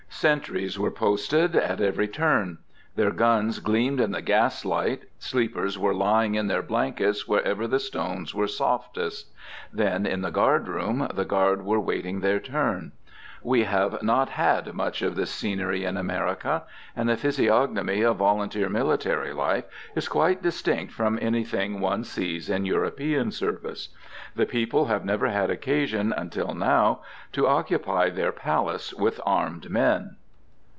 [0.13, 2.59] Sentries were posted at every turn.
[2.95, 5.05] Their guns gleamed in the gaslight.
[5.17, 9.31] Sleepers were lying in their blankets wherever the stones were softest.
[9.73, 12.91] Then in the guard room the guard were waiting their turn.
[13.43, 16.61] We have not had much of this scenery in America,
[16.95, 19.63] and the physiognomy of volunteer military life
[19.95, 23.89] is quite distinct from anything one sees in European service.
[24.35, 30.17] The People have never had occasion until now to occupy their Palace with armed men.